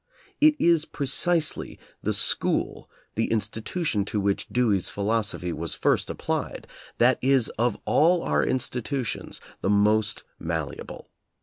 It 0.41 0.55
is 0.59 0.85
precisely 0.85 1.77
the 2.01 2.11
school, 2.11 2.89
the 3.13 3.27
institu 3.29 3.85
tion 3.85 4.03
to 4.05 4.19
which 4.19 4.47
Dewey's 4.49 4.89
philosophy 4.89 5.53
was 5.53 5.75
first 5.75 6.09
ap 6.09 6.17
plied, 6.17 6.65
that 6.97 7.19
is 7.21 7.49
of 7.59 7.79
all 7.85 8.23
our 8.23 8.43
institutions 8.43 9.39
the 9.61 9.69
most 9.69 10.23
mal 10.39 10.71
leable. 10.71 11.05